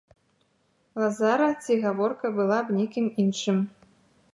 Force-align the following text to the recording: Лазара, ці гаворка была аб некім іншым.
Лазара, 1.01 1.49
ці 1.65 1.73
гаворка 1.83 2.27
была 2.41 2.57
аб 2.67 2.73
некім 2.79 3.05
іншым. 3.27 3.57